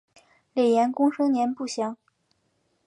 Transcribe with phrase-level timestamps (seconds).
[0.53, 1.95] 雷彦恭生年不详。